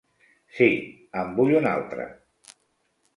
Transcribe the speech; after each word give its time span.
Sí, 0.59 0.69
en 1.23 1.29
vull 1.39 1.53
un 1.59 1.67
altre. 1.73 2.07